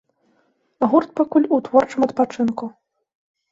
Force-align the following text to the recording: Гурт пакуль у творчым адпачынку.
Гурт 0.93 1.09
пакуль 1.19 1.45
у 1.59 1.61
творчым 1.69 2.01
адпачынку. 2.09 2.65